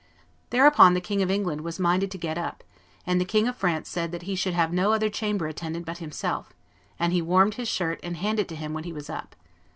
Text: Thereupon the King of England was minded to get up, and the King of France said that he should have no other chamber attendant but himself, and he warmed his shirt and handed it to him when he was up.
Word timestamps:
Thereupon 0.49 0.95
the 0.95 0.99
King 0.99 1.21
of 1.21 1.29
England 1.29 1.61
was 1.61 1.79
minded 1.79 2.09
to 2.09 2.17
get 2.17 2.35
up, 2.35 2.63
and 3.05 3.21
the 3.21 3.23
King 3.23 3.47
of 3.47 3.55
France 3.55 3.87
said 3.87 4.11
that 4.11 4.23
he 4.23 4.33
should 4.33 4.55
have 4.55 4.73
no 4.73 4.93
other 4.93 5.09
chamber 5.09 5.45
attendant 5.45 5.85
but 5.85 5.99
himself, 5.99 6.55
and 6.97 7.13
he 7.13 7.21
warmed 7.21 7.53
his 7.53 7.67
shirt 7.67 7.99
and 8.01 8.17
handed 8.17 8.47
it 8.47 8.47
to 8.47 8.55
him 8.55 8.73
when 8.73 8.85
he 8.85 8.93
was 8.93 9.11
up. 9.11 9.35